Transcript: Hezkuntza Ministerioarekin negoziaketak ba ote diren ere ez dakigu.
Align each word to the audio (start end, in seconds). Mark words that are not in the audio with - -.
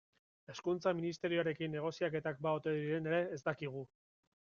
Hezkuntza 0.53 0.93
Ministerioarekin 1.01 1.77
negoziaketak 1.79 2.43
ba 2.49 2.57
ote 2.61 2.77
diren 2.83 3.15
ere 3.15 3.25
ez 3.39 3.43
dakigu. 3.53 3.89